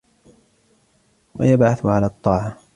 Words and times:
وَيَبْعَثُ 1.35 1.85
عَلَى 1.85 2.05
الطَّاعَةِ 2.05 2.57